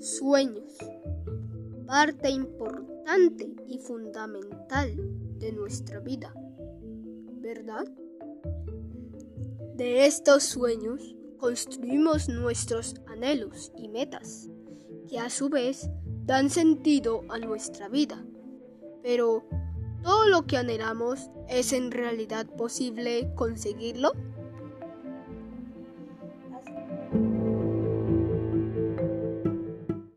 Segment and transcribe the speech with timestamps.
[0.00, 0.78] Sueños.
[1.86, 4.96] Parte importante y fundamental
[5.38, 6.32] de nuestra vida.
[7.42, 7.84] ¿Verdad?
[9.74, 14.48] De estos sueños construimos nuestros anhelos y metas,
[15.06, 15.90] que a su vez
[16.24, 18.24] dan sentido a nuestra vida.
[19.02, 19.44] Pero,
[20.02, 24.12] ¿todo lo que anhelamos es en realidad posible conseguirlo?